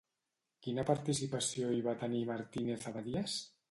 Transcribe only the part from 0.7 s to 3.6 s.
participació hi va tenir Martínez-Abadías?